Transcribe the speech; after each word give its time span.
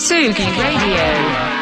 Sugi 0.00 0.48
Radio. 0.56 1.59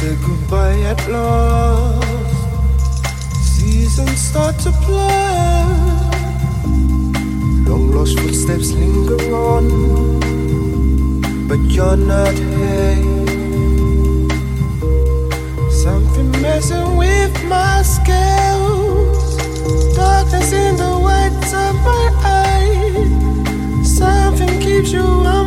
say 0.00 0.16
goodbye 0.26 0.80
at 0.92 1.00
last. 1.08 2.32
Seasons 3.52 4.18
start 4.30 4.56
to 4.64 4.72
play. 4.86 5.66
Long 7.68 7.92
lost 7.94 8.18
footsteps 8.20 8.72
linger 8.72 9.20
on, 9.34 9.66
but 11.48 11.60
you're 11.74 12.00
not 12.12 12.34
here. 12.34 13.18
Something 15.84 16.30
messing 16.40 16.96
with 16.96 17.34
my 17.44 17.82
scales. 17.82 19.36
Darkness 19.96 20.50
in 20.52 20.76
the 20.82 20.94
whites 21.04 21.52
of 21.66 21.74
my 21.90 22.06
eyes. 22.40 23.98
Something 23.98 24.60
keeps 24.60 24.92
you 24.92 25.02
on. 25.02 25.39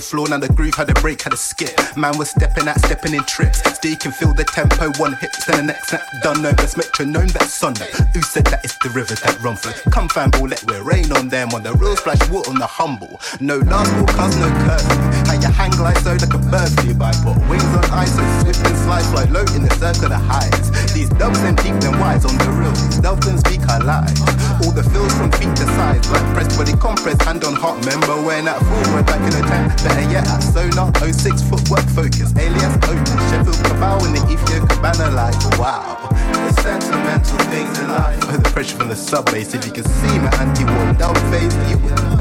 Floor, 0.00 0.28
now 0.28 0.38
the 0.38 0.52
groove 0.52 0.74
had 0.74 0.90
a 0.90 0.94
break, 1.00 1.22
had 1.22 1.32
a 1.32 1.36
skip. 1.36 1.78
Man 1.96 2.18
was 2.18 2.30
stepping 2.30 2.66
out, 2.66 2.78
stepping 2.80 3.14
in 3.14 3.22
trips. 3.24 3.62
Still 3.76 3.96
can 3.96 4.12
feel 4.12 4.34
the 4.34 4.44
tempo, 4.44 4.90
one 4.98 5.14
hit, 5.14 5.30
then 5.46 5.66
the 5.66 5.72
next 5.72 5.88
snap 5.88 6.02
done. 6.22 6.42
No, 6.42 6.50
that's 6.52 6.76
metronome, 6.76 7.28
that's 7.28 7.54
Sunday. 7.54 7.88
Who 8.12 8.22
said 8.22 8.46
that 8.46 8.64
it's 8.64 8.76
the 8.78 8.90
river 8.90 9.14
that 9.14 9.38
run 9.40 9.56
for? 9.56 9.70
Come 9.90 10.08
fan 10.08 10.30
ball, 10.30 10.48
let 10.48 10.64
wear 10.64 10.82
rain 10.82 11.12
on 11.12 11.28
them. 11.28 11.54
On 11.54 11.62
the 11.62 11.72
real 11.74 11.96
splash 11.96 12.20
water 12.28 12.50
on 12.50 12.58
the 12.58 12.66
humble. 12.66 13.20
No 13.40 13.58
last 13.58 13.90
cause 14.16 14.36
no 14.36 14.48
curfew. 14.66 14.98
How 15.30 15.38
you 15.38 15.52
hang 15.54 15.70
glide 15.70 15.98
so 15.98 16.12
like 16.12 16.34
a 16.34 16.42
bird 16.50 16.70
flew 16.80 16.94
by. 16.94 17.12
Put 17.22 17.38
wings 17.48 17.70
on 17.78 17.86
ice, 17.94 18.14
so 18.16 18.24
swift 18.42 18.66
and 18.66 18.76
slide, 18.78 19.06
fly 19.14 19.24
low 19.30 19.46
in 19.54 19.62
the 19.62 19.74
circle 19.78 20.12
of 20.12 20.22
heights. 20.26 20.70
These 20.92 21.10
dubs 21.10 21.38
and 21.40 21.56
deep 21.58 21.78
and 21.86 21.98
wise 22.00 22.24
on 22.24 22.36
the 22.36 22.50
real. 22.50 22.74
These 22.74 23.40
speak 23.40 23.62
our 23.68 23.82
lives. 23.84 24.49
All 24.62 24.72
the 24.72 24.84
feels 24.84 25.14
from 25.16 25.32
feet 25.32 25.54
to 25.56 25.66
sides, 25.76 26.10
like 26.10 26.24
press 26.34 26.56
body 26.56 26.72
compress, 26.72 27.20
hand 27.22 27.44
on 27.44 27.54
heart. 27.54 27.80
Remember 27.84 28.20
when 28.22 28.44
that 28.44 28.60
forward 28.60 29.06
back 29.06 29.20
in 29.24 29.32
the 29.32 29.44
tank? 29.48 29.72
Better 29.82 30.06
yet, 30.12 30.28
at 30.28 30.40
sonar, 30.40 30.92
06 31.00 31.42
footwork 31.48 31.86
focus, 31.96 32.34
alias 32.36 32.76
open, 32.84 33.16
Sheffield 33.32 33.60
Cabal 33.64 34.04
in 34.04 34.12
the 34.12 34.22
Ethiopia 34.28 34.60
Cabana, 34.68 35.10
like 35.16 35.38
wow. 35.58 35.96
The 36.10 36.52
sentimental 36.60 37.38
things 37.48 37.78
in 37.78 37.88
life. 37.88 38.20
The 38.20 38.50
pressure 38.52 38.76
from 38.76 38.88
the 38.88 38.96
sub 38.96 39.26
bass, 39.32 39.54
if 39.54 39.64
you 39.64 39.72
can 39.72 39.84
see 39.84 40.18
my 40.18 40.30
anti-war 40.38 40.92
down 40.94 41.16
phase, 41.32 41.54
you 41.70 41.78
would. 41.78 42.19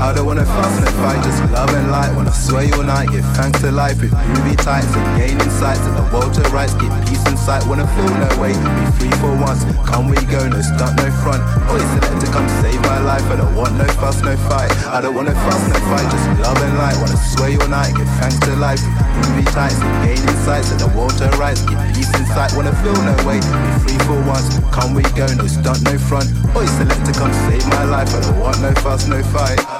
I 0.00 0.14
don't 0.14 0.24
wanna 0.24 0.46
fuss 0.46 0.80
and 0.80 0.88
fight, 0.96 1.20
just 1.22 1.44
love 1.52 1.68
and 1.76 1.92
light. 1.92 2.08
Wanna 2.16 2.32
sway 2.32 2.72
all 2.72 2.82
night, 2.82 3.12
give 3.12 3.24
thanks 3.36 3.60
to 3.60 3.70
life 3.70 4.00
with 4.00 4.10
groovy 4.10 4.56
tights 4.56 4.88
and 4.96 5.04
gain 5.20 5.36
insights 5.36 5.84
to 5.84 5.92
the 5.92 6.08
world 6.08 6.32
to 6.40 6.42
rights, 6.48 6.72
get 6.80 6.88
peace 7.04 7.20
in 7.28 7.36
sight. 7.36 7.60
Wanna 7.68 7.84
feel 7.92 8.08
no 8.08 8.28
way, 8.40 8.56
be 8.56 8.86
free 8.96 9.12
for 9.20 9.28
once. 9.36 9.60
Come 9.84 10.08
we 10.08 10.16
go, 10.32 10.40
no 10.48 10.56
stunt, 10.64 10.96
no 10.96 11.04
front. 11.20 11.44
Always 11.68 11.84
select 12.00 12.16
to 12.24 12.32
come 12.32 12.48
save 12.64 12.80
my 12.88 12.98
life. 13.04 13.28
I 13.28 13.36
don't 13.36 13.54
want 13.54 13.76
no 13.76 13.84
fuss, 14.00 14.24
no 14.24 14.32
fight. 14.48 14.72
I 14.88 15.04
don't 15.04 15.14
wanna 15.14 15.36
fuss, 15.36 15.68
no 15.68 15.76
fight, 15.92 16.08
just 16.08 16.26
love 16.40 16.56
and 16.56 16.78
light. 16.80 16.96
Wanna 16.96 17.20
sway 17.36 17.60
all 17.60 17.68
night, 17.68 17.92
give 17.92 18.08
thanks 18.24 18.40
to 18.48 18.56
life 18.56 18.80
with 18.80 18.96
groovy 19.20 19.44
tights 19.52 19.76
and 19.84 19.92
gain 20.00 20.16
insights 20.16 20.72
to 20.72 20.80
the 20.80 20.88
world 20.96 21.12
to 21.20 21.28
rights, 21.36 21.60
get 21.68 21.76
peace 21.92 22.08
in 22.16 22.24
sight. 22.32 22.56
Wanna 22.56 22.72
feel 22.80 22.96
no 23.04 23.12
way, 23.28 23.36
be 23.36 23.72
free 23.84 24.00
for 24.08 24.16
once. 24.24 24.48
Come 24.72 24.96
we 24.96 25.04
go, 25.12 25.28
no 25.36 25.44
stunt, 25.44 25.84
no 25.84 25.92
front. 26.08 26.32
Always 26.56 26.72
select 26.80 27.04
to 27.04 27.12
come 27.12 27.32
save 27.44 27.68
my 27.68 27.84
life. 27.84 28.08
I 28.16 28.20
don't 28.24 28.40
want 28.40 28.56
no 28.64 28.72
fuss, 28.80 29.04
no 29.06 29.20
fight. 29.28 29.79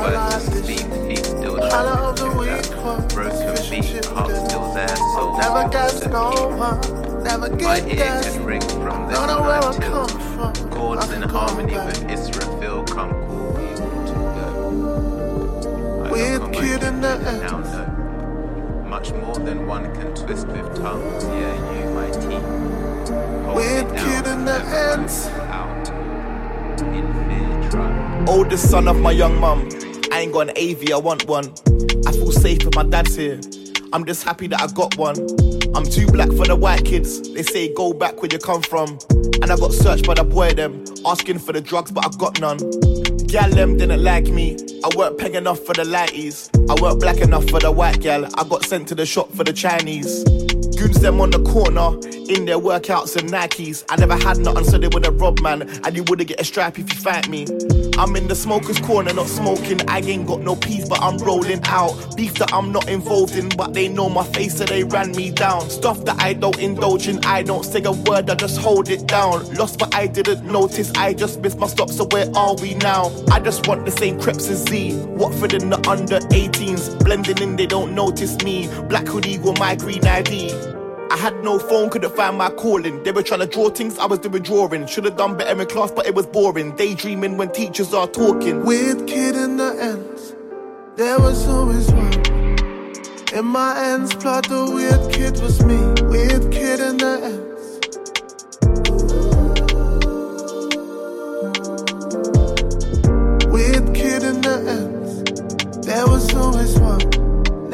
Corner, 0.00 0.16
anywhere 0.16 0.40
to 0.40 0.40
speak. 0.40 1.08
He's 1.10 1.26
still 1.26 1.56
trying 1.56 2.14
to 2.14 2.22
do 2.22 2.44
that. 2.44 3.10
Broken 3.12 3.70
beat, 3.70 4.04
heart 4.06 4.30
still 4.46 4.74
there, 4.74 4.96
soul 4.96 5.38
Never 5.38 5.68
gets 5.68 6.06
no 6.06 6.30
one, 6.56 7.22
never 7.24 7.48
get 7.48 7.62
My 7.62 7.80
ear 7.90 8.22
can 8.22 8.44
ring 8.44 8.60
from 8.60 9.08
this 9.08 9.18
night 9.18 9.72
till 9.80 10.68
chords 10.70 11.10
in 11.10 11.22
harmony 11.22 11.74
with 11.74 12.02
Israfil 12.08 12.86
come 12.86 13.10
cool 13.26 13.52
we 13.52 13.74
to 13.74 14.14
go. 14.36 16.08
With 16.10 16.52
kid 16.52 16.82
in 16.82 17.00
the 17.00 17.18
now 17.18 17.58
know. 17.58 17.96
Much 18.88 19.12
more 19.12 19.36
than 19.36 19.66
one 19.66 19.84
can 19.94 20.14
twist 20.14 20.46
with 20.48 20.76
tongues, 20.76 21.24
yeah, 21.24 21.54
you, 21.72 21.90
my 21.90 22.10
team. 22.10 23.54
Weird 23.54 23.88
kid 23.96 24.26
in 24.26 24.44
the 24.44 24.58
ends. 24.90 25.30
Oldest 28.28 28.70
son 28.70 28.88
of 28.88 29.00
my 29.00 29.12
young 29.12 29.38
mum. 29.40 29.68
I 30.12 30.20
ain't 30.20 30.32
got 30.32 30.48
an 30.48 30.56
AV, 30.56 30.90
I 30.92 30.96
want 30.96 31.26
one. 31.28 31.46
I 32.06 32.12
feel 32.12 32.32
safe 32.32 32.66
if 32.66 32.74
my 32.74 32.82
dad's 32.82 33.14
here. 33.14 33.40
I'm 33.92 34.04
just 34.04 34.24
happy 34.24 34.46
that 34.48 34.60
I 34.60 34.66
got 34.68 34.96
one. 34.96 35.16
I'm 35.74 35.84
too 35.84 36.06
black 36.06 36.28
for 36.28 36.46
the 36.46 36.56
white 36.56 36.84
kids. 36.84 37.32
They 37.32 37.42
say 37.42 37.72
go 37.74 37.92
back 37.92 38.20
where 38.20 38.28
you 38.30 38.38
come 38.38 38.62
from. 38.62 38.98
And 39.42 39.50
I 39.50 39.56
got 39.56 39.72
searched 39.72 40.06
by 40.06 40.14
the 40.14 40.24
boy 40.24 40.52
them, 40.52 40.84
asking 41.06 41.38
for 41.38 41.52
the 41.52 41.60
drugs, 41.60 41.90
but 41.90 42.04
I 42.04 42.16
got 42.18 42.40
none. 42.40 42.58
Gal 43.26 43.50
them 43.50 43.76
didn't 43.76 44.02
like 44.02 44.26
me. 44.26 44.56
I 44.84 44.96
weren't 44.96 45.18
peg 45.18 45.34
enough 45.34 45.60
for 45.60 45.74
the 45.74 45.84
lighties. 45.84 46.50
I 46.68 46.80
weren't 46.82 47.00
black 47.00 47.18
enough 47.18 47.48
for 47.48 47.60
the 47.60 47.70
white 47.70 48.00
gal. 48.00 48.26
I 48.26 48.44
got 48.48 48.64
sent 48.64 48.88
to 48.88 48.94
the 48.94 49.06
shop 49.06 49.32
for 49.32 49.44
the 49.44 49.52
Chinese. 49.52 50.24
Goons 50.80 51.00
them 51.00 51.20
on 51.20 51.28
the 51.28 51.42
corner, 51.42 51.92
in 52.30 52.46
their 52.46 52.58
workouts 52.58 53.14
and 53.14 53.28
Nikes. 53.30 53.84
I 53.90 53.96
never 53.96 54.16
had 54.16 54.38
nothing, 54.38 54.64
so 54.64 54.78
they 54.78 54.88
wouldn't 54.88 55.20
rob 55.20 55.38
man. 55.42 55.68
And 55.84 55.94
you 55.94 56.02
wouldn't 56.04 56.26
get 56.26 56.40
a 56.40 56.44
stripe 56.44 56.78
if 56.78 56.88
you 56.88 56.98
fight 56.98 57.28
me. 57.28 57.46
I'm 57.98 58.16
in 58.16 58.28
the 58.28 58.34
smoker's 58.34 58.80
corner, 58.80 59.12
not 59.12 59.26
smoking. 59.26 59.86
I 59.90 59.98
ain't 59.98 60.26
got 60.26 60.40
no 60.40 60.56
peace, 60.56 60.88
but 60.88 61.02
I'm 61.02 61.18
rolling 61.18 61.60
out. 61.66 62.16
Beef 62.16 62.32
that 62.36 62.54
I'm 62.54 62.72
not 62.72 62.88
involved 62.88 63.36
in, 63.36 63.50
but 63.50 63.74
they 63.74 63.88
know 63.88 64.08
my 64.08 64.24
face, 64.24 64.56
so 64.56 64.64
they 64.64 64.84
ran 64.84 65.12
me 65.12 65.30
down. 65.30 65.68
Stuff 65.68 66.06
that 66.06 66.18
I 66.22 66.32
don't 66.32 66.58
indulge 66.58 67.08
in, 67.08 67.22
I 67.26 67.42
don't 67.42 67.64
say 67.64 67.82
a 67.82 67.92
word, 67.92 68.30
I 68.30 68.34
just 68.36 68.58
hold 68.58 68.88
it 68.88 69.06
down. 69.06 69.52
Lost, 69.56 69.78
but 69.78 69.94
I 69.94 70.06
didn't 70.06 70.46
notice, 70.50 70.90
I 70.92 71.12
just 71.12 71.40
missed 71.40 71.58
my 71.58 71.66
stop, 71.66 71.90
so 71.90 72.06
where 72.06 72.34
are 72.34 72.54
we 72.54 72.72
now? 72.76 73.12
I 73.30 73.40
just 73.40 73.68
want 73.68 73.84
the 73.84 73.90
same 73.90 74.18
creps 74.18 74.48
as 74.48 74.64
Z. 74.64 74.94
Watford 75.08 75.52
in 75.52 75.68
the 75.68 75.76
under 75.86 76.20
18s, 76.20 77.04
blending 77.04 77.36
in, 77.42 77.56
they 77.56 77.66
don't 77.66 77.94
notice 77.94 78.38
me. 78.44 78.66
Black 78.84 79.06
hoodie 79.06 79.38
with 79.38 79.58
my 79.58 79.76
green 79.76 80.06
ID. 80.06 80.69
I 81.10 81.16
had 81.16 81.42
no 81.42 81.58
phone, 81.58 81.90
couldn't 81.90 82.14
find 82.14 82.38
my 82.38 82.50
calling. 82.50 83.02
They 83.02 83.10
were 83.10 83.24
trying 83.24 83.40
to 83.40 83.46
draw 83.46 83.68
things, 83.68 83.98
I 83.98 84.06
was 84.06 84.20
doing 84.20 84.44
drawing. 84.44 84.86
Should 84.86 85.04
have 85.06 85.16
done 85.16 85.36
better 85.36 85.60
in 85.60 85.66
class, 85.66 85.90
but 85.90 86.06
it 86.06 86.14
was 86.14 86.26
boring. 86.26 86.76
Daydreaming 86.76 87.36
when 87.36 87.50
teachers 87.50 87.92
are 87.92 88.06
talking. 88.06 88.64
Weird 88.64 89.08
kid 89.08 89.34
in 89.34 89.56
the 89.56 89.76
ends. 89.80 90.36
There 90.94 91.18
was 91.18 91.48
always 91.48 91.90
one. 91.90 92.12
In 93.32 93.44
my 93.44 93.76
ends, 93.92 94.14
plot 94.14 94.48
the 94.48 94.70
weird 94.72 95.12
kid 95.12 95.40
was 95.40 95.60
me. 95.64 95.78
Weird 96.08 96.52
kid 96.52 96.78
in 96.78 96.96
the 96.98 97.20
ends. 97.24 97.50
Weird 103.46 103.94
kid 103.96 104.22
in 104.22 104.40
the 104.42 104.56
ends. 104.78 105.86
There 105.86 106.06
was 106.06 106.32
always. 106.36 106.49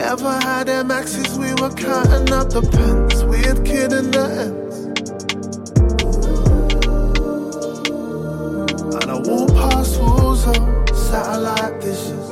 Never 0.09 0.39
had 0.39 0.69
axes, 0.69 1.37
we 1.37 1.51
were 1.55 1.75
counting 1.75 2.33
up 2.33 2.49
the 2.51 2.63
pence. 2.63 3.25
Weird 3.25 3.67
kid 3.67 3.93
in 3.93 4.13
the 4.13 4.27
ends. 4.45 4.77
And 8.95 9.11
I 9.11 9.19
walk 9.27 9.49
past 9.51 10.01
walls 10.01 10.47
on 10.47 10.87
satellite 10.95 11.81
dishes. 11.81 12.25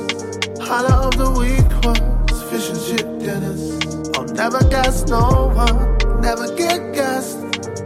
Highlight 0.65 1.03
of 1.03 1.17
the 1.17 1.29
week 1.37 1.69
was 1.83 2.43
fish 2.49 2.69
and 2.69 2.79
chip 2.87 3.07
dinners. 3.19 3.63
I'll 4.15 4.23
never 4.23 4.63
gas 4.69 5.03
no 5.09 5.51
one, 5.53 6.21
never 6.21 6.47
get 6.55 6.93
gassed. 6.93 7.39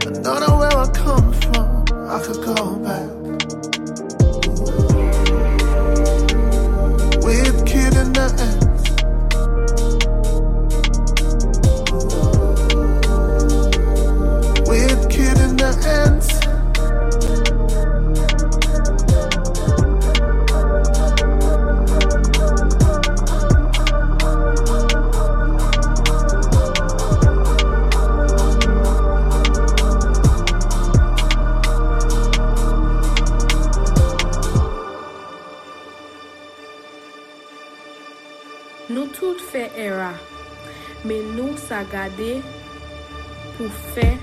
I 0.06 0.10
don't 0.22 0.40
know 0.46 0.56
where 0.56 0.76
I 0.84 0.86
come 0.94 1.32
from, 1.42 1.66
I 2.08 2.20
could 2.22 2.40
go 2.46 2.76
back. 2.86 3.10
Weird 7.24 7.66
kid 7.66 7.92
in 7.96 8.12
the 8.12 8.36
ends. 8.38 8.69
Kid 15.72 15.76
in 15.76 15.82
the 15.82 15.88
ends. 15.88 16.40
Nou 38.90 39.06
tout 39.14 39.38
fè 39.52 39.68
era, 39.78 40.16
men 41.06 41.28
nou 41.36 41.54
sa 41.62 41.84
gade 41.86 42.40
pou 43.54 43.70
fè 43.94 44.08
primehe. 44.08 44.19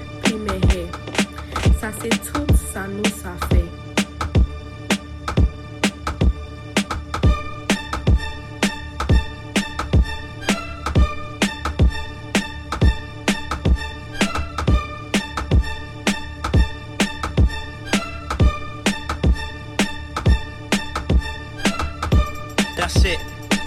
That's 22.78 23.04
it. 23.04 23.20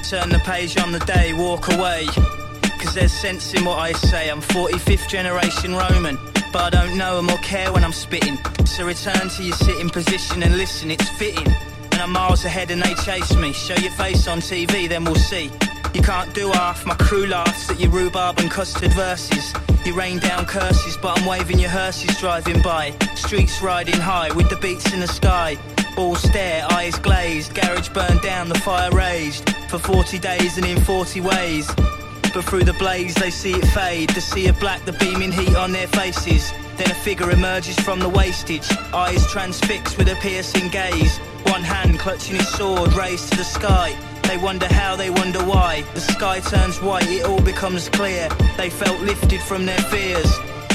Turn 0.09 0.31
the 0.31 0.41
page 0.45 0.79
on 0.79 0.93
the 0.93 0.99
day, 1.01 1.33
walk 1.35 1.71
away. 1.73 2.07
Cause 2.81 2.95
there's 2.95 3.13
sense 3.13 3.53
in 3.53 3.65
what 3.65 3.79
I 3.79 3.93
say. 3.93 4.31
I'm 4.31 4.41
45th 4.41 5.09
generation 5.09 5.75
Roman, 5.75 6.17
but 6.53 6.63
I 6.63 6.71
don't 6.71 6.97
know 6.97 7.19
'em 7.19 7.31
or 7.31 7.39
care 7.39 7.73
when 7.73 7.85
I'm 7.85 7.93
spitting. 7.93 8.39
So 8.65 8.85
return 8.85 9.29
to 9.29 9.43
your 9.43 9.57
sitting 9.57 9.91
position 9.91 10.43
and 10.43 10.57
listen, 10.57 10.91
it's 10.91 11.09
fitting. 11.11 11.47
And 11.93 12.01
I'm 12.01 12.13
miles 12.13 12.45
ahead 12.45 12.71
and 12.71 12.83
they 12.83 12.95
chase 12.95 13.35
me. 13.35 13.53
Show 13.53 13.75
your 13.75 13.93
face 13.93 14.27
on 14.27 14.41
TV, 14.41 14.87
then 14.89 15.05
we'll 15.05 15.17
see. 15.17 15.51
You 15.95 16.03
can't 16.03 16.33
do 16.35 16.51
half, 16.53 16.87
my 16.87 16.95
crew 16.95 17.27
laughs 17.27 17.69
at 17.71 17.81
your 17.81 17.91
rhubarb 17.91 18.39
and 18.39 18.51
custard 18.51 18.93
verses. 18.93 19.53
You 19.85 19.95
rain 19.95 20.19
down 20.19 20.47
curses, 20.47 20.97
but 20.97 21.19
I'm 21.19 21.27
waving 21.27 21.59
your 21.59 21.71
hearses 21.71 22.17
driving 22.19 22.61
by. 22.63 22.95
Streets 23.15 23.61
riding 23.61 23.99
high 23.99 24.31
with 24.33 24.49
the 24.49 24.57
beats 24.57 24.93
in 24.93 25.01
the 25.01 25.09
sky. 25.09 25.59
All 25.97 26.15
stare, 26.15 26.65
eyes 26.71 26.99
glazed, 26.99 27.55
garage 27.55 27.89
burned 27.89 28.23
down, 28.23 28.49
the 28.49 28.59
fire 28.59 28.91
raged. 28.91 29.51
For 29.69 29.79
40 29.79 30.19
days 30.19 30.57
and 30.59 30.67
in 30.67 30.81
40 30.83 31.21
ways. 31.21 31.67
But 32.33 32.45
through 32.45 32.65
the 32.65 32.75
blaze 32.75 33.15
they 33.15 33.31
see 33.31 33.55
it 33.55 33.67
fade. 33.67 34.11
The 34.11 34.21
sea 34.21 34.49
of 34.49 34.61
black, 34.61 34.85
the 34.85 34.93
beaming 34.93 35.33
heat 35.33 35.57
on 35.57 35.73
their 35.73 35.89
faces. 35.89 36.53
Then 36.77 36.91
a 36.91 36.95
figure 36.95 37.31
emerges 37.31 37.79
from 37.81 37.99
the 37.99 38.09
wastage, 38.09 38.71
eyes 38.95 39.27
transfixed 39.27 39.99
with 39.99 40.09
a 40.09 40.15
piercing 40.17 40.69
gaze. 40.69 41.19
One 41.47 41.63
hand 41.63 41.99
clutching 41.99 42.37
his 42.37 42.49
sword, 42.49 42.93
raised 42.95 43.31
to 43.33 43.39
the 43.39 43.45
sky. 43.45 43.97
They 44.23 44.37
wonder 44.37 44.73
how, 44.73 44.95
they 44.95 45.11
wonder 45.11 45.41
why. 45.41 45.83
The 45.95 46.01
sky 46.01 46.41
turns 46.41 46.81
white, 46.81 47.09
it 47.09 47.25
all 47.25 47.43
becomes 47.43 47.89
clear. 47.89 48.29
They 48.57 48.71
felt 48.71 49.01
lifted 49.01 49.41
from 49.41 49.67
their 49.67 49.83
fears. 49.91 50.33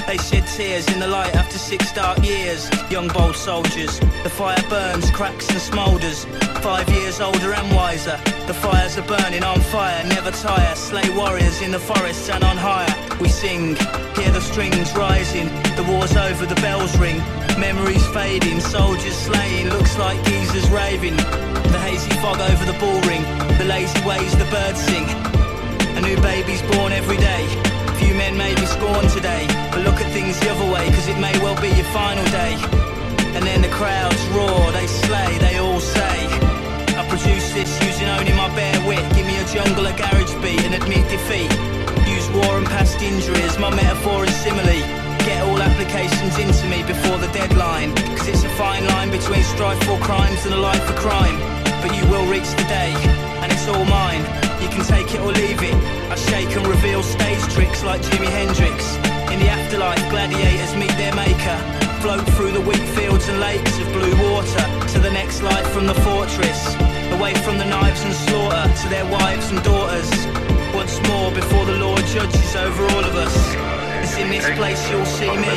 They 0.08 0.18
shed 0.18 0.46
tears 0.46 0.88
in 0.94 1.00
the 1.00 1.08
light 1.08 1.36
after 1.36 1.58
six 1.58 1.92
dark 1.92 2.24
years. 2.24 2.70
Young 2.92 3.08
bold 3.08 3.36
soldiers, 3.36 4.00
the 4.22 4.30
fire 4.30 4.62
burns, 4.70 5.10
cracks 5.10 5.50
and 5.50 5.60
smoulders. 5.60 6.26
Five 6.62 6.88
years 6.90 7.20
older 7.20 7.54
and 7.54 7.76
wiser. 7.76 8.18
The 8.46 8.54
fires 8.54 9.00
are 9.00 9.08
burning 9.08 9.44
on 9.44 9.60
fire, 9.62 10.04
never 10.06 10.30
tire. 10.30 10.76
Slay 10.76 11.10
warriors 11.18 11.62
in 11.64 11.72
the 11.72 11.80
forests 11.80 12.30
and 12.30 12.44
on 12.44 12.56
higher. 12.56 12.94
We 13.20 13.30
sing, 13.30 13.76
hear 14.16 14.32
the 14.32 14.42
strings 14.42 14.96
rising. 14.96 15.48
The 15.76 15.86
war's 15.90 16.16
over, 16.16 16.46
the 16.46 16.62
bells 16.62 16.96
ring. 16.98 17.18
Memories 17.60 18.06
fading, 18.10 18.60
soldiers 18.60 19.18
slaying. 19.18 19.70
Looks 19.70 19.98
like 19.98 20.24
geezers 20.26 20.70
raving. 20.70 21.18
The 21.18 21.80
hazy 21.82 22.12
fog 22.22 22.40
over 22.40 22.64
the 22.64 22.78
ball 22.78 23.02
ring. 23.10 23.24
The 23.58 23.66
lazy 23.66 24.00
ways 24.06 24.38
the 24.38 24.46
birds 24.46 24.80
sing. 24.82 25.06
A 25.98 26.02
new 26.02 26.22
baby's 26.22 26.62
born 26.74 26.92
every 26.92 27.18
day. 27.18 27.75
Few 28.06 28.14
men 28.14 28.38
may 28.38 28.54
be 28.54 28.66
scorned 28.68 29.10
today, 29.10 29.50
but 29.74 29.82
look 29.82 29.98
at 29.98 30.06
things 30.14 30.40
the 30.40 30.54
other 30.54 30.70
way, 30.70 30.86
cause 30.94 31.08
it 31.08 31.18
may 31.18 31.34
well 31.42 31.58
be 31.60 31.74
your 31.74 31.90
final 31.90 32.24
day. 32.30 32.54
And 33.34 33.42
then 33.42 33.64
the 33.66 33.74
crowds 33.74 34.22
roar, 34.30 34.72
they 34.78 34.86
slay, 34.86 35.40
they 35.40 35.58
all 35.58 35.80
say. 35.80 36.18
I 36.94 37.02
produce 37.10 37.50
this 37.58 37.74
using 37.82 38.08
only 38.08 38.32
my 38.38 38.54
bare 38.54 38.78
wit. 38.86 39.02
Give 39.18 39.26
me 39.26 39.42
a 39.42 39.46
jungle, 39.50 39.90
a 39.90 39.94
garage 39.98 40.38
beat, 40.46 40.62
and 40.62 40.76
admit 40.78 41.02
defeat. 41.10 41.50
Use 42.06 42.30
war 42.30 42.62
and 42.62 42.68
past 42.68 43.02
injuries, 43.02 43.58
my 43.58 43.74
metaphor 43.74 44.22
and 44.22 44.36
simile. 44.38 44.86
Get 45.26 45.42
all 45.42 45.58
applications 45.58 46.38
into 46.38 46.70
me 46.70 46.86
before 46.86 47.18
the 47.18 47.32
deadline. 47.34 47.90
Cause 48.14 48.28
it's 48.28 48.44
a 48.44 48.54
fine 48.54 48.86
line 48.86 49.10
between 49.10 49.42
strife 49.42 49.82
for 49.82 49.98
crimes 49.98 50.46
and 50.46 50.54
a 50.54 50.62
life 50.62 50.84
for 50.86 50.94
crime. 50.94 51.42
But 51.82 51.98
you 51.98 52.06
will 52.14 52.30
reach 52.30 52.50
the 52.54 52.70
day, 52.70 52.94
and 53.42 53.52
it's 53.52 53.68
all 53.68 53.84
mine. 53.86 54.45
You 54.62 54.70
can 54.70 54.84
take 54.86 55.14
it 55.14 55.20
or 55.20 55.32
leave 55.32 55.62
it. 55.62 55.76
I 56.10 56.16
shake 56.16 56.56
and 56.56 56.66
reveal 56.68 57.04
stage 57.04 57.42
tricks 57.54 57.84
like 57.84 58.02
Jimi 58.02 58.28
Hendrix. 58.28 58.96
In 59.32 59.40
the 59.40 59.50
afterlife, 59.50 60.02
gladiators 60.10 60.76
meet 60.76 60.96
their 60.98 61.14
maker. 61.16 61.58
Float 62.02 62.26
through 62.36 62.52
the 62.52 62.62
wheat 62.62 62.86
fields 62.96 63.28
and 63.28 63.40
lakes 63.40 63.80
of 63.80 63.88
blue 63.92 64.16
water 64.32 64.66
to 64.94 65.00
the 65.00 65.12
next 65.12 65.42
life 65.42 65.68
from 65.72 65.88
the 65.88 65.96
fortress. 66.06 66.76
Away 67.12 67.34
from 67.46 67.58
the 67.58 67.66
knives 67.66 68.02
and 68.04 68.14
slaughter 68.14 68.66
to 68.82 68.90
their 68.90 69.06
wives 69.12 69.52
and 69.52 69.62
daughters. 69.64 70.10
Once 70.74 71.00
more 71.08 71.32
before 71.32 71.66
the 71.66 71.78
Lord 71.78 72.06
judges 72.08 72.56
over 72.56 72.84
all 72.84 73.04
of 73.04 73.16
us. 73.16 73.36
It's 74.04 74.18
in 74.18 74.30
this 74.30 74.46
place 74.58 74.82
you'll 74.90 75.06
see 75.06 75.36
me. 75.36 75.56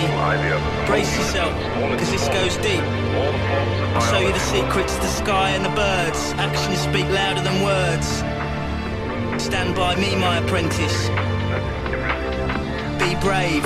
Brace 0.87 1.15
yourself, 1.17 1.53
cause 1.99 2.11
this 2.11 2.29
goes 2.29 2.57
deep. 2.59 2.81
I'll 2.81 4.01
show 4.11 4.19
you 4.19 4.33
the 4.33 4.39
secrets, 4.41 4.97
the 4.97 5.09
sky 5.09 5.51
and 5.51 5.65
the 5.65 5.71
birds. 5.71 6.33
Actions 6.39 6.79
speak 6.79 7.07
louder 7.11 7.43
than 7.43 7.63
words. 7.63 8.23
Stand 9.39 9.75
by 9.75 9.95
me, 9.97 10.17
my 10.17 10.39
apprentice. 10.39 11.09
Be 12.99 13.15
brave. 13.21 13.65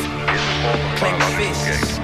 Clench 0.96 1.24
fists. 1.36 1.98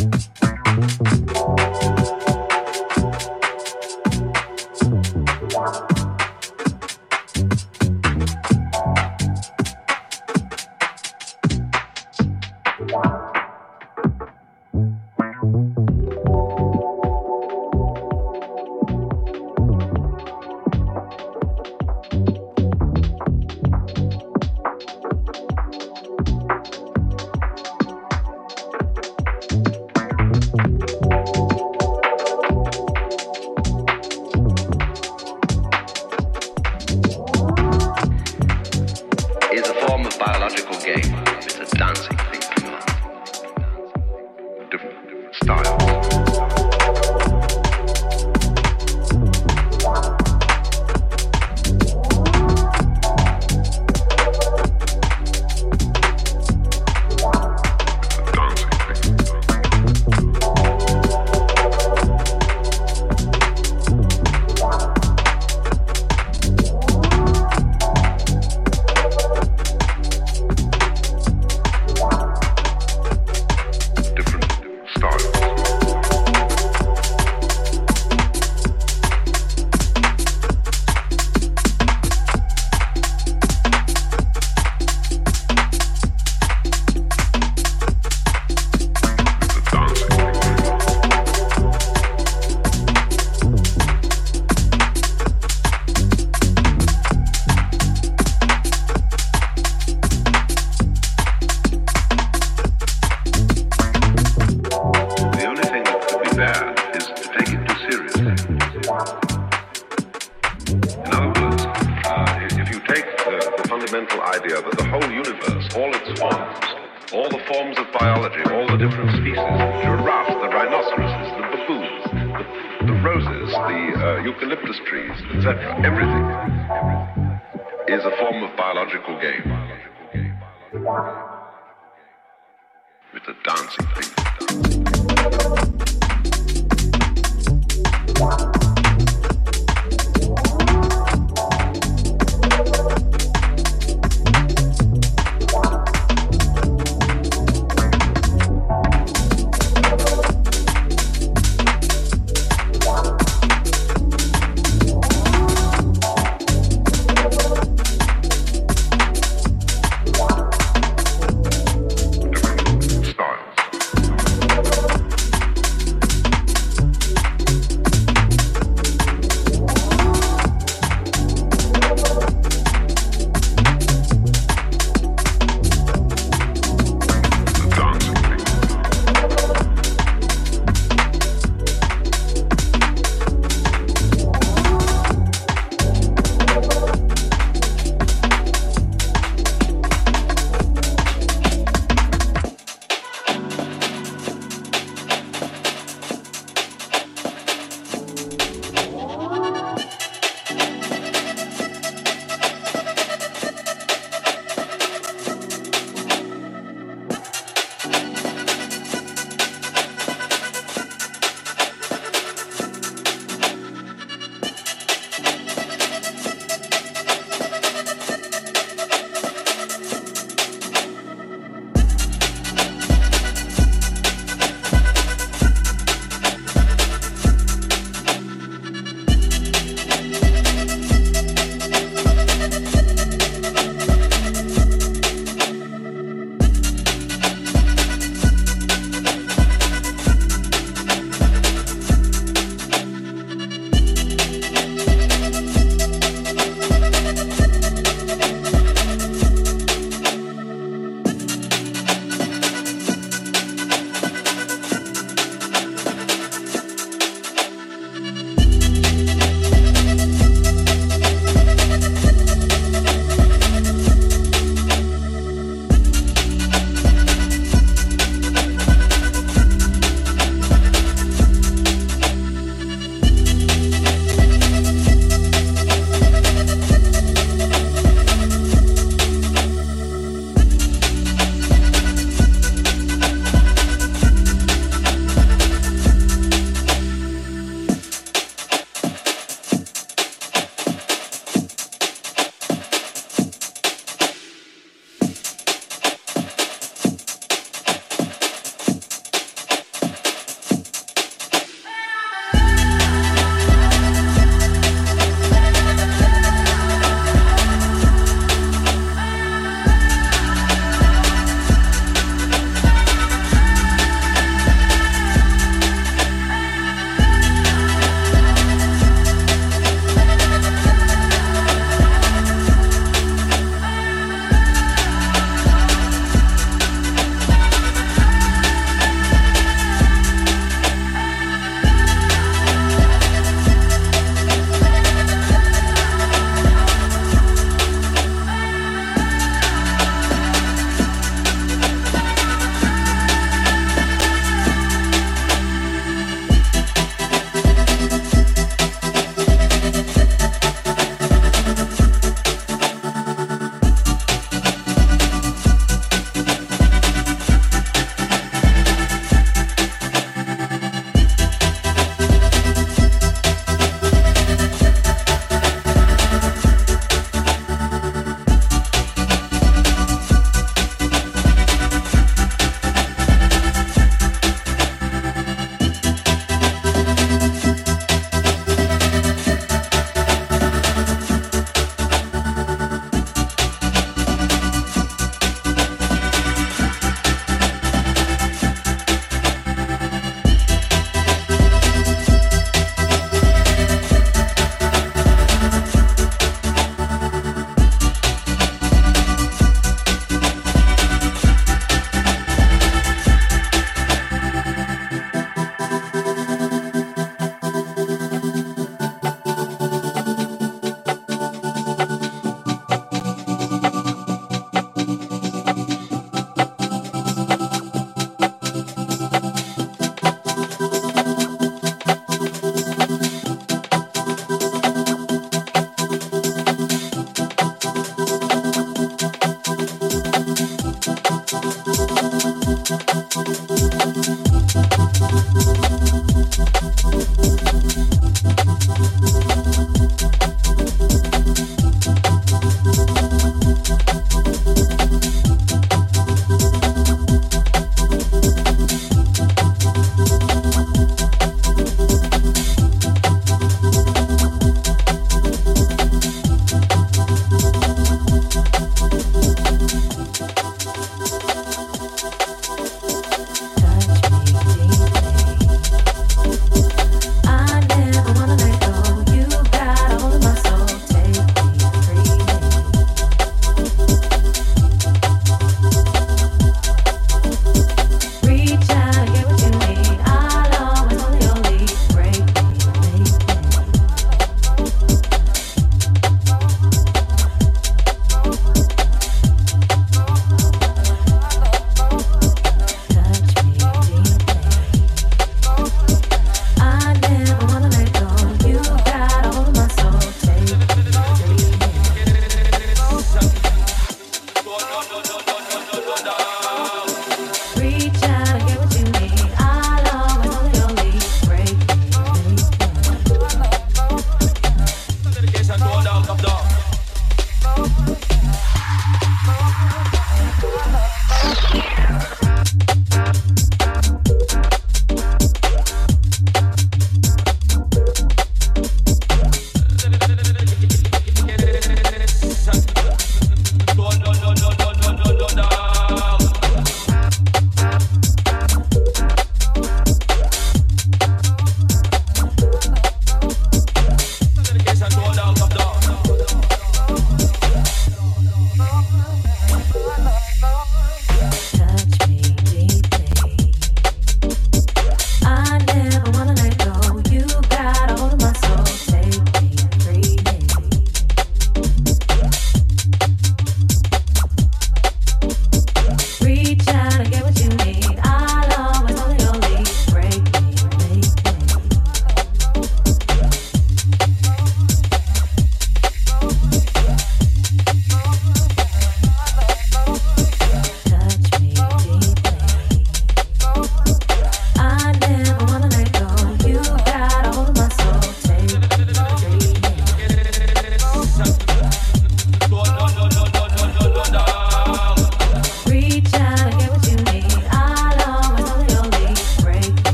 Thank 0.00 0.37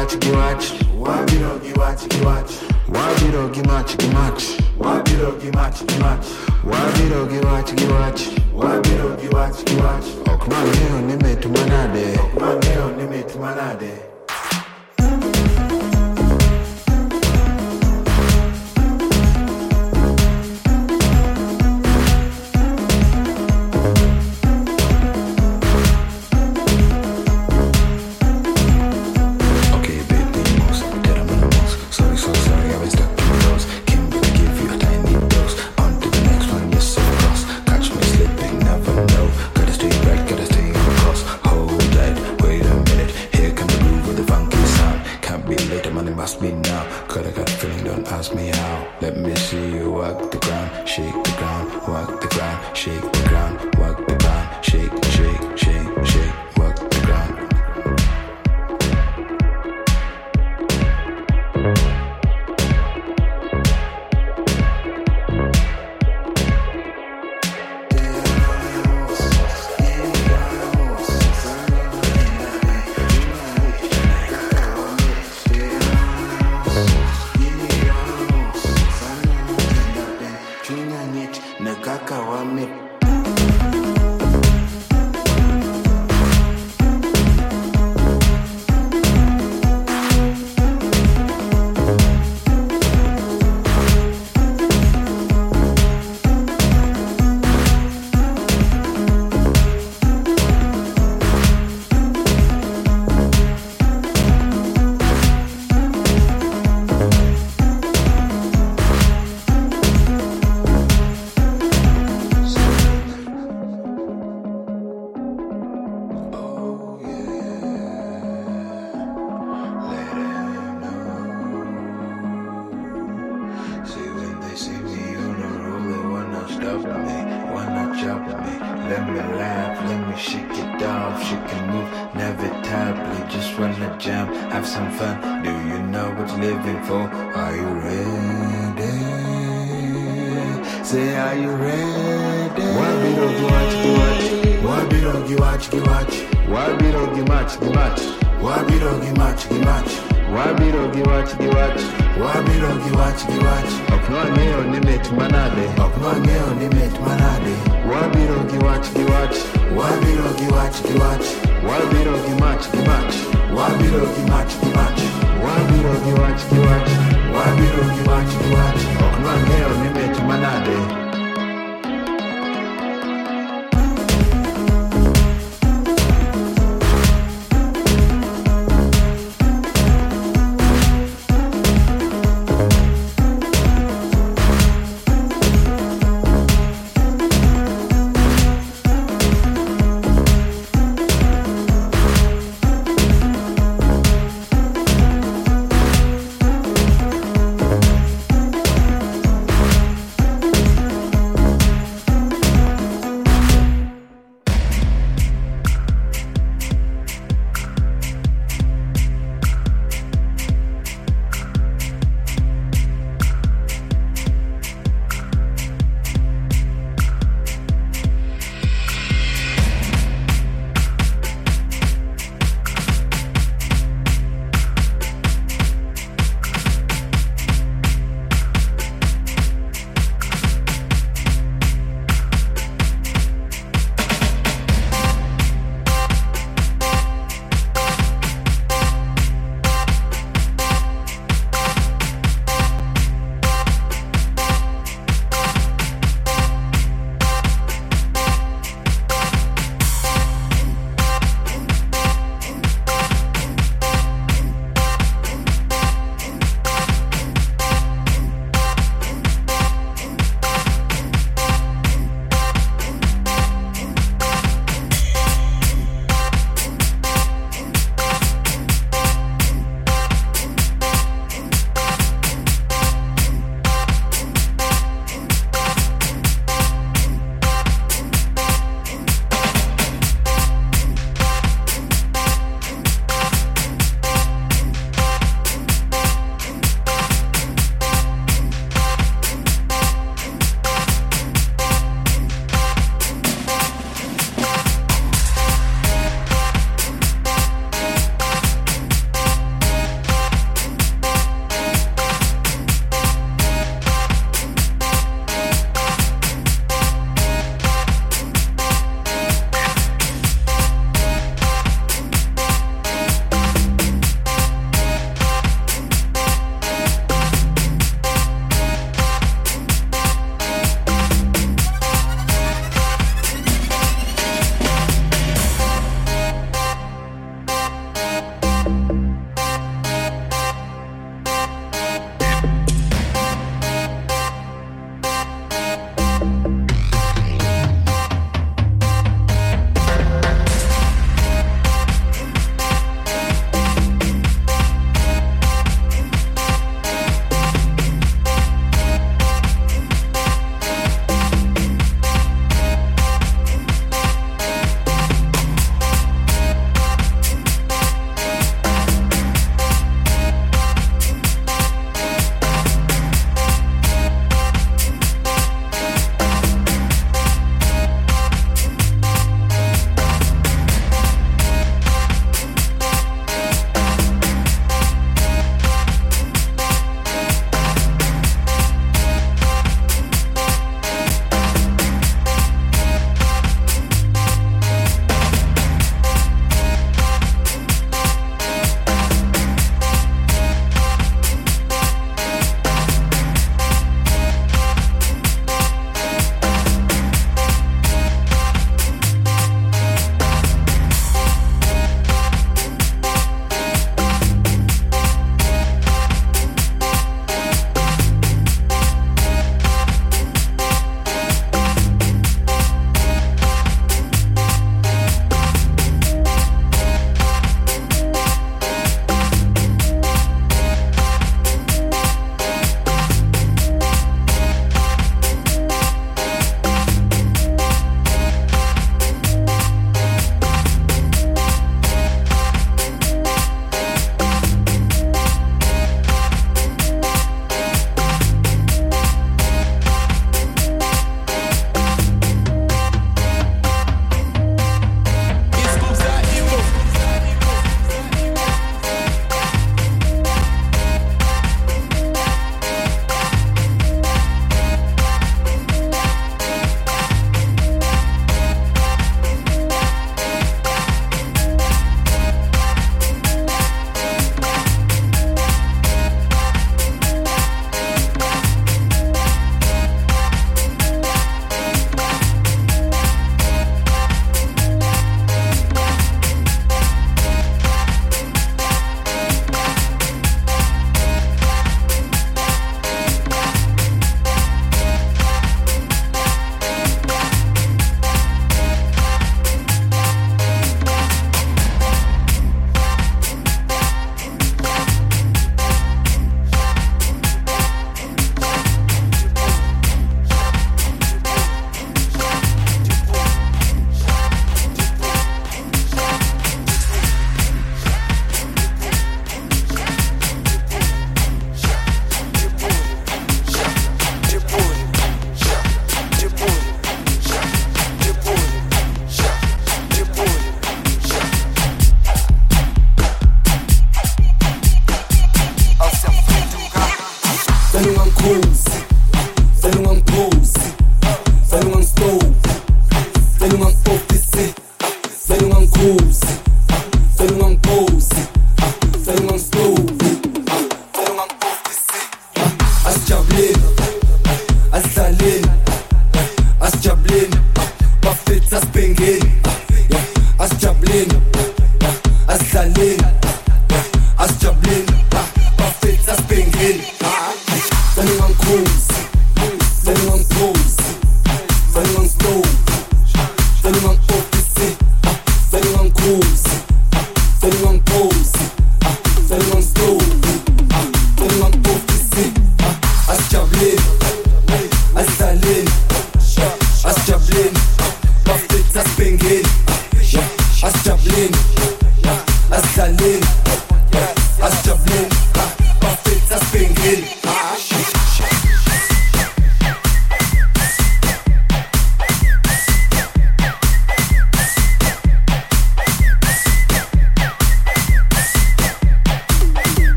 giwachi 0.00 0.18
giwachi 0.18 0.74
wabiro 0.98 1.58
giwachi 1.64 2.06
giwachi 2.08 2.54
wabiro 2.88 3.48
gimachi 3.48 3.96
gimachi 3.96 4.56
wabiro 4.78 5.32
gimachi 5.42 5.84
gimachi 5.84 6.28
wabiro 6.64 7.26
giwachi 7.26 7.74
giwachi 7.74 8.30
wabiro 8.54 9.16
giwachi 9.20 9.64
giwachi 9.64 10.10
ok 10.32 10.42
mang'eyo 10.50 11.00
ni 11.06 11.16
mit 11.16 11.44
manade 11.46 12.04
ok 12.18 12.40
mang'eyo 12.40 12.86
ni 12.96 14.09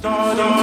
Starting 0.00 0.59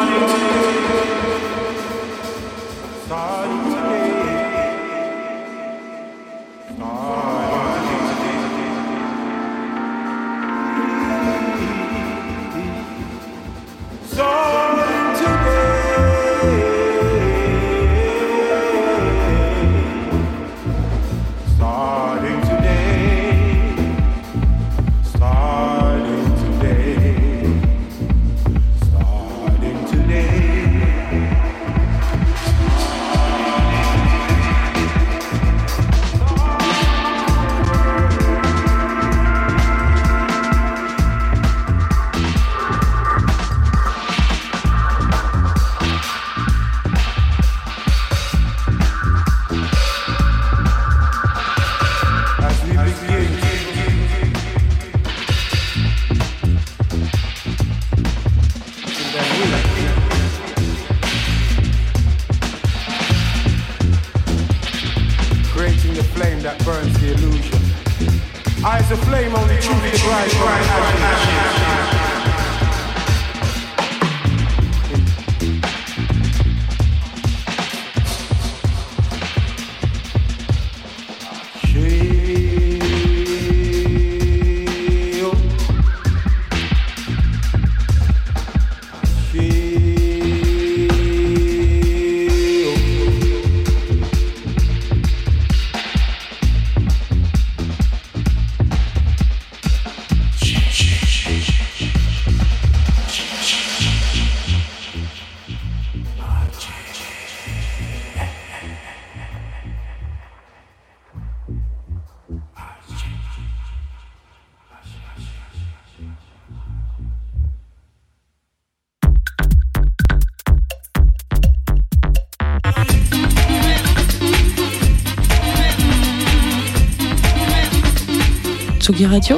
Radio, 129.05 129.37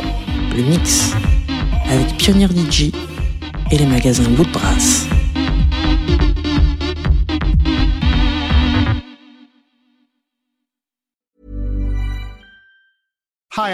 le 0.56 0.64
mix, 0.64 1.11
avec 1.90 2.15
Pionnier 2.18 2.48
DJ 2.48 2.91
et 3.72 3.77
les 3.77 3.86
magasins 3.86 4.23
Woodbrass. 4.38 5.09
Hi, 5.09 5.09